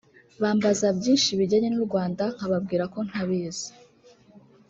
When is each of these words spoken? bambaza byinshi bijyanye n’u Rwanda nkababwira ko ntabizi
bambaza 0.41 0.87
byinshi 0.97 1.29
bijyanye 1.39 1.69
n’u 1.71 1.83
Rwanda 1.87 2.23
nkababwira 2.35 2.83
ko 2.93 2.99
ntabizi 3.07 3.69